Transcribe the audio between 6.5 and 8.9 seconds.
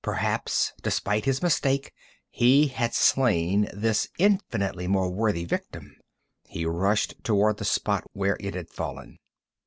rushed toward the spot where it had